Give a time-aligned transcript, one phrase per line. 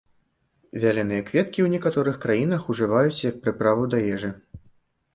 [0.85, 4.37] Вяленыя кветкі ў некаторых краінах ужываюць як прыправу да ежы.